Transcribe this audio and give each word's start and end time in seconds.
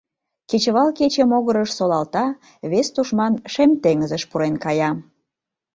Кечывал 0.49 0.89
кече 0.97 1.23
могырыш 1.31 1.71
солалта— 1.77 2.25
вес 2.71 2.87
тушман 2.93 3.33
Шем 3.53 3.71
теҥызыш 3.81 4.23
пурен 4.29 4.55
кая. 4.63 4.91